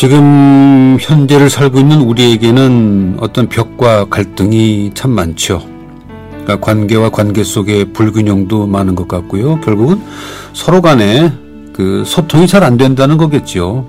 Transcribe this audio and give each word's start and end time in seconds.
지금 0.00 0.96
현재를 0.98 1.50
살고 1.50 1.78
있는 1.78 2.00
우리에게는 2.00 3.18
어떤 3.20 3.50
벽과 3.50 4.06
갈등이 4.06 4.92
참 4.94 5.10
많죠. 5.10 5.62
그러니까 6.30 6.58
관계와 6.58 7.10
관계 7.10 7.44
속에 7.44 7.84
불균형도 7.92 8.66
많은 8.66 8.94
것 8.94 9.06
같고요. 9.08 9.60
결국은 9.60 10.00
서로 10.54 10.80
간에 10.80 11.34
그 11.74 12.02
소통이 12.06 12.46
잘 12.46 12.64
안 12.64 12.78
된다는 12.78 13.18
거겠죠. 13.18 13.86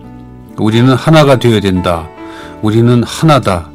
우리는 0.58 0.94
하나가 0.94 1.40
되어야 1.40 1.62
된다. 1.62 2.10
우리는 2.62 3.02
하나다. 3.04 3.70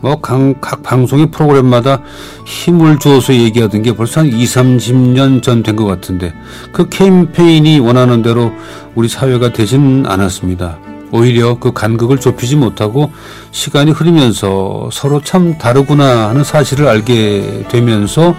뭐, 0.00 0.18
각 0.18 0.82
방송의 0.82 1.30
프로그램마다 1.30 2.00
힘을 2.46 3.00
주어서 3.00 3.34
얘기하던 3.34 3.82
게 3.82 3.94
벌써 3.94 4.20
한 4.22 4.28
2, 4.28 4.44
30년 4.44 5.42
전 5.42 5.62
된 5.62 5.76
것 5.76 5.84
같은데, 5.84 6.32
그 6.72 6.88
캠페인이 6.88 7.80
원하는 7.80 8.22
대로 8.22 8.50
우리 8.94 9.08
사회가 9.08 9.52
되진 9.52 10.04
않았습니다. 10.06 10.78
오히려 11.12 11.58
그 11.58 11.72
간극을 11.72 12.18
좁히지 12.18 12.56
못하고 12.56 13.12
시간이 13.50 13.92
흐르면서 13.92 14.88
서로 14.90 15.20
참 15.22 15.58
다르구나 15.58 16.30
하는 16.30 16.42
사실을 16.42 16.88
알게 16.88 17.66
되면서 17.68 18.34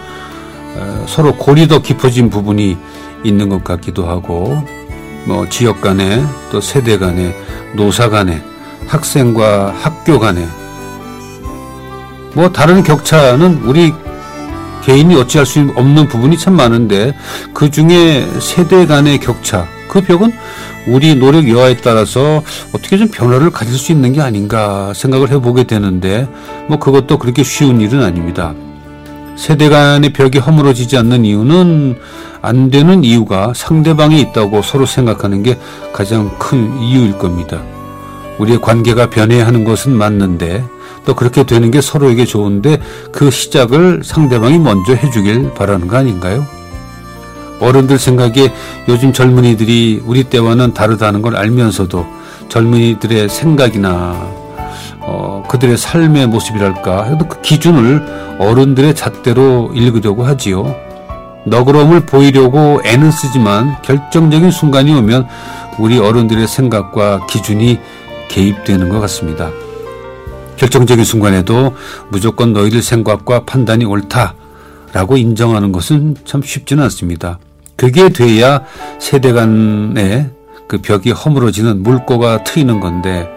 어, 0.76 1.06
서로 1.08 1.36
골이 1.36 1.68
더 1.68 1.82
깊어진 1.82 2.30
부분이 2.30 2.76
있는 3.24 3.48
것 3.48 3.64
같기도 3.64 4.08
하고 4.08 4.62
뭐 5.26 5.48
지역 5.48 5.82
간에 5.82 6.26
또 6.52 6.60
세대 6.60 6.98
간에 6.98 7.36
노사 7.76 8.10
간에 8.10 8.42
학생과 8.88 9.74
학교 9.80 10.20
간에. 10.20 10.46
뭐 12.34 12.52
다른 12.52 12.84
격차는 12.84 13.62
우리 13.64 13.94
개인이 14.84 15.16
어찌할 15.16 15.46
수 15.46 15.60
없는 15.76 16.08
부분이 16.08 16.38
참 16.38 16.56
많은데 16.56 17.16
그 17.54 17.70
중에 17.70 18.28
세대 18.40 18.86
간의 18.86 19.20
격차 19.20 19.68
그 19.94 20.02
벽은 20.02 20.34
우리 20.88 21.14
노력 21.14 21.48
여하에 21.48 21.78
따라서 21.78 22.44
어떻게 22.74 22.98
좀 22.98 23.10
변화를 23.10 23.52
가질 23.52 23.78
수 23.78 23.92
있는 23.92 24.12
게 24.12 24.22
아닌가 24.22 24.92
생각을 24.96 25.30
해보게 25.30 25.66
되는데 25.66 26.28
뭐 26.68 26.80
그것도 26.80 27.20
그렇게 27.20 27.44
쉬운 27.44 27.80
일은 27.80 28.02
아닙니다. 28.02 28.56
세대 29.36 29.70
간의 29.70 30.12
벽이 30.12 30.40
허물어지지 30.40 30.98
않는 30.98 31.26
이유는 31.26 32.00
안 32.42 32.72
되는 32.72 33.04
이유가 33.04 33.54
상대방이 33.56 34.20
있다고 34.20 34.64
서로 34.64 34.88
생각하는 34.88 35.44
게 35.44 35.60
가장 35.94 36.36
큰 36.40 36.76
이유일 36.82 37.20
겁니다. 37.20 37.62
우리의 38.40 38.62
관계가 38.62 39.12
변해야 39.12 39.46
하는 39.46 39.64
것은 39.64 39.92
맞는데 39.92 40.66
또 41.06 41.14
그렇게 41.14 41.44
되는 41.44 41.70
게 41.70 41.82
서로에게 41.82 42.26
좋은데 42.26 42.80
그 43.12 43.30
시작을 43.30 44.02
상대방이 44.04 44.58
먼저 44.58 44.96
해주길 44.96 45.54
바라는 45.54 45.88
거 45.88 45.98
아닌가요? 45.98 46.63
어른들 47.64 47.98
생각에 47.98 48.52
요즘 48.90 49.14
젊은이들이 49.14 50.04
우리 50.06 50.24
때와는 50.26 50.74
다르다는 50.74 51.22
걸 51.22 51.36
알면서도 51.36 52.06
젊은이들의 52.50 53.30
생각이나 53.30 54.44
어, 55.06 55.44
그들의 55.50 55.78
삶의 55.78 56.28
모습이랄까 56.28 57.18
그 57.28 57.42
기준을 57.42 58.38
어른들의 58.40 58.96
잣대로 58.96 59.72
읽으려고 59.74 60.24
하지요. 60.24 60.76
너그러움을 61.46 62.06
보이려고 62.06 62.82
애는 62.86 63.12
쓰지만 63.12 63.82
결정적인 63.82 64.52
순간이 64.52 64.94
오면 64.94 65.28
우리 65.80 66.00
어른들의 66.00 66.48
생각과 66.48 67.26
기준이 67.28 67.80
개입되는 68.30 68.90
것 68.90 69.00
같습니다. 69.02 69.52
결정적인 70.56 71.04
순간에도 71.04 71.74
무조건 72.10 72.54
너희들 72.54 72.82
생각과 72.82 73.44
판단이 73.44 73.84
옳다라고 73.86 75.18
인정하는 75.18 75.72
것은 75.72 76.16
참 76.24 76.42
쉽지는 76.42 76.84
않습니다. 76.86 77.40
그게 77.76 78.10
돼야 78.10 78.64
세대 79.00 79.34
간의 79.34 80.30
그 80.68 80.80
벽이 80.80 81.12
허물어지는 81.12 81.84
물꼬가 81.84 82.44
트이는 82.44 82.80
건데 82.80 83.28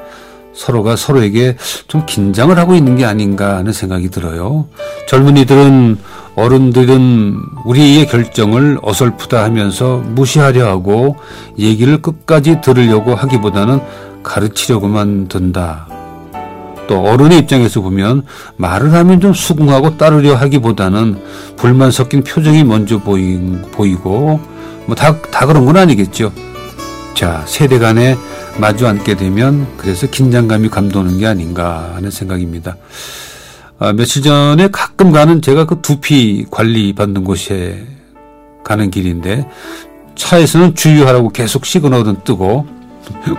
서로가 0.54 0.96
서로에게 0.96 1.56
좀 1.86 2.06
긴장을 2.06 2.56
하고 2.58 2.74
있는 2.74 2.96
게 2.96 3.04
아닌가 3.04 3.56
하는 3.56 3.72
생각이 3.72 4.08
들어요. 4.08 4.68
젊은이들은 5.06 5.98
어른들은 6.34 7.36
우리의 7.64 8.06
결정을 8.06 8.78
어설프다 8.82 9.42
하면서 9.42 9.98
무시하려 9.98 10.66
하고 10.66 11.16
얘기를 11.58 12.00
끝까지 12.00 12.60
들으려고 12.60 13.14
하기보다는 13.14 13.80
가르치려고만 14.22 15.28
든다. 15.28 15.95
또 16.88 17.02
어른의 17.02 17.38
입장에서 17.40 17.80
보면 17.80 18.22
말을 18.56 18.92
하면 18.92 19.20
좀 19.20 19.32
수긍하고 19.34 19.96
따르려 19.96 20.34
하기보다는 20.36 21.20
불만 21.56 21.90
섞인 21.90 22.22
표정이 22.22 22.64
먼저 22.64 22.98
보이, 22.98 23.38
보이고 23.72 24.40
뭐 24.86 24.94
다 24.94 25.20
다 25.30 25.46
그런 25.46 25.64
건 25.64 25.76
아니겠죠. 25.76 26.32
자 27.14 27.42
세대 27.46 27.78
간에 27.78 28.16
마주 28.58 28.86
앉게 28.86 29.16
되면 29.16 29.66
그래서 29.76 30.06
긴장감이 30.06 30.68
감도는 30.68 31.18
게 31.18 31.26
아닌가 31.26 31.92
하는 31.94 32.10
생각입니다. 32.10 32.76
아, 33.78 33.92
며칠 33.92 34.22
전에 34.22 34.68
가끔 34.72 35.12
가는 35.12 35.42
제가 35.42 35.66
그 35.66 35.80
두피 35.82 36.46
관리 36.50 36.94
받는 36.94 37.24
곳에 37.24 37.84
가는 38.64 38.90
길인데 38.90 39.46
차에서는 40.14 40.74
주의하라고 40.74 41.28
계속 41.30 41.66
시그널은 41.66 42.18
뜨고 42.24 42.66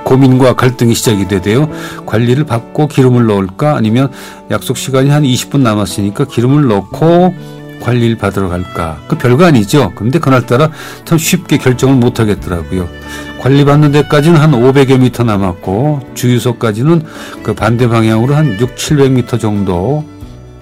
고민과 0.03 0.53
갈등이 0.53 0.93
시작이 0.93 1.27
되대요. 1.27 1.69
관리를 2.05 2.45
받고 2.45 2.87
기름을 2.87 3.25
넣을까 3.25 3.75
아니면 3.75 4.11
약속 4.51 4.77
시간이 4.77 5.09
한 5.09 5.23
20분 5.23 5.59
남았으니까 5.59 6.25
기름을 6.25 6.67
넣고 6.67 7.33
관리를 7.81 8.17
받으러 8.17 8.49
갈까? 8.49 8.99
그 9.07 9.17
별거 9.17 9.45
아니죠. 9.45 9.91
근데 9.95 10.19
그날따라 10.19 10.71
참 11.05 11.17
쉽게 11.17 11.57
결정을 11.57 11.95
못 11.95 12.19
하겠더라고요. 12.19 12.89
관리 13.39 13.63
받는 13.65 13.91
데까지는 13.91 14.39
한 14.39 14.51
500여 14.51 14.99
미터 14.99 15.23
남았고 15.23 16.11
주유소까지는 16.15 17.03
그 17.43 17.53
반대 17.53 17.87
방향으로 17.87 18.35
한 18.35 18.59
6, 18.59 18.75
700미터 18.75 19.39
정도 19.39 20.05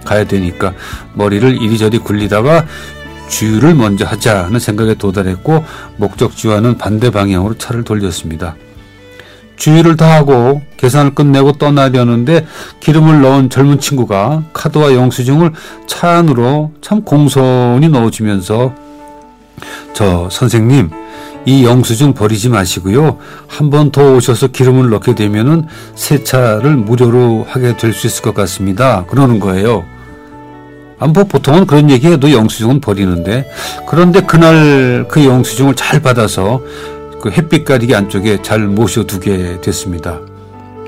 가야 0.03 0.25
되니까 0.25 0.73
머리를 1.13 1.61
이리저리 1.61 1.99
굴리다가 1.99 2.65
주유를 3.29 3.73
먼저 3.73 4.05
하자는 4.05 4.59
생각에 4.59 4.93
도달했고 4.93 5.63
목적지와는 5.97 6.77
반대 6.77 7.09
방향으로 7.09 7.57
차를 7.57 7.83
돌렸습니다. 7.83 8.55
주의를 9.55 9.95
다하고 9.95 10.61
계산을 10.77 11.15
끝내고 11.15 11.53
떠나려는데 11.53 12.45
기름을 12.79 13.21
넣은 13.21 13.49
젊은 13.49 13.79
친구가 13.79 14.43
카드와 14.53 14.93
영수증을 14.93 15.51
차 15.87 16.17
안으로 16.17 16.71
참 16.81 17.03
공손히 17.03 17.87
넣어주면서 17.89 18.73
저 19.93 20.27
선생님 20.29 20.89
이 21.47 21.63
영수증 21.63 22.13
버리지 22.13 22.49
마시고요. 22.49 23.17
한 23.47 23.69
번 23.69 23.91
더 23.91 24.13
오셔서 24.15 24.47
기름을 24.47 24.89
넣게 24.89 25.13
되면은 25.15 25.67
세차를 25.95 26.75
무료로 26.75 27.45
하게 27.47 27.77
될 27.77 27.93
수 27.93 28.07
있을 28.07 28.23
것 28.23 28.33
같습니다. 28.33 29.05
그러는 29.05 29.39
거예요. 29.39 29.85
아, 30.97 31.07
뭐 31.07 31.23
보통은 31.25 31.67
그런 31.67 31.89
얘기해도 31.91 32.31
영수증은 32.31 32.81
버리는데 32.81 33.49
그런데 33.87 34.21
그날 34.21 35.05
그 35.07 35.23
영수증을 35.23 35.75
잘 35.75 36.01
받아서 36.01 36.61
그 37.25 37.31
햇빛 37.31 37.65
가리개 37.65 37.95
안쪽에 37.95 38.43
잘 38.43 38.59
모셔두게 38.59 39.59
됐습니다. 39.61 40.19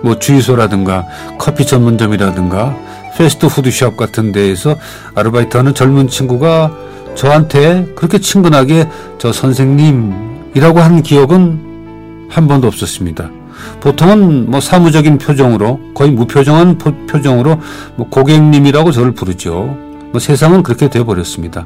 뭐 0.04 0.20
주유소라든가 0.20 1.04
커피 1.40 1.66
전문점이라든가 1.66 2.78
패스트푸드숍 3.18 3.98
같은 3.98 4.32
데에서 4.32 4.76
아르바이트 5.16 5.58
하는 5.58 5.74
젊은 5.74 6.08
친구가 6.08 6.78
저한테 7.16 7.92
그렇게 7.96 8.20
친근하게 8.20 8.88
저 9.18 9.34
선생님이라고 9.34 10.80
하는 10.80 11.02
기억은 11.02 12.28
한 12.30 12.48
번도 12.48 12.68
없었습니다. 12.68 13.32
보통은 13.80 14.52
뭐 14.52 14.62
사무적인 14.62 15.18
표정으로 15.18 15.80
거의 15.96 16.12
무표정한 16.12 16.78
표정으로 16.78 17.60
뭐 17.96 18.10
고객님이라고 18.12 18.92
저를 18.92 19.14
부르죠. 19.14 19.76
뭐 20.12 20.20
세상은 20.20 20.62
그렇게 20.62 20.88
되어버렸습니다. 20.88 21.66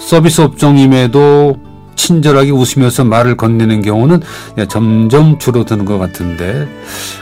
서비스 0.00 0.40
업종임에도 0.40 1.63
친절하게 1.96 2.50
웃으면서 2.50 3.04
말을 3.04 3.36
건네는 3.36 3.82
경우는 3.82 4.20
점점 4.68 5.38
줄어드는 5.38 5.84
것 5.84 5.98
같은데 5.98 6.68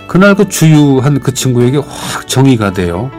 그날 0.06 0.34
그 0.34 0.48
주유한 0.48 1.20
그 1.20 1.34
친구에게 1.34 1.78
확 1.78 2.28
정의가 2.28 2.72
돼요. 2.72 3.10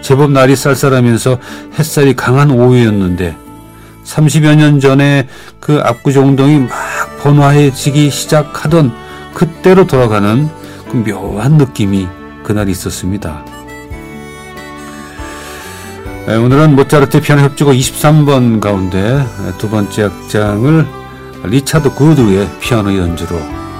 제법 0.00 0.30
날이 0.30 0.56
쌀쌀하면서 0.56 1.38
햇살이 1.78 2.14
강한 2.14 2.50
오후였는데 2.50 3.36
30여 4.04 4.54
년 4.56 4.80
전에 4.80 5.28
그 5.60 5.80
압구정동이 5.84 6.60
막 6.60 6.70
번화해지기 7.22 8.10
시작하던 8.10 8.92
그때로 9.34 9.86
돌아가는 9.86 10.48
그 10.90 10.96
묘한 10.96 11.58
느낌이 11.58 12.08
그날 12.42 12.68
있었습니다. 12.70 13.44
오늘은 16.36 16.76
모차르트 16.76 17.22
피아노 17.22 17.40
협주곡 17.40 17.72
23번 17.72 18.60
가운데 18.60 19.24
두 19.56 19.70
번째 19.70 20.04
악장을 20.04 20.86
리차드 21.44 21.94
구드의 21.94 22.50
피아노 22.60 22.94
연주로 22.94 23.38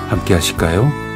함께 0.08 0.32
하실까요? 0.32 1.07